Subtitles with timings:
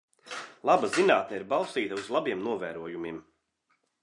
[0.69, 3.23] Laba zinātne ir balstīta uz labiem novērojumiem.